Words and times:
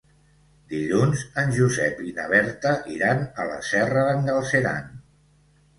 Dilluns 0.71 1.25
en 1.43 1.53
Josep 1.59 2.01
i 2.07 2.15
na 2.21 2.25
Berta 2.33 2.73
iran 2.97 3.25
a 3.45 3.49
la 3.53 3.61
Serra 3.73 4.11
d'en 4.11 4.29
Galceran. 4.33 4.95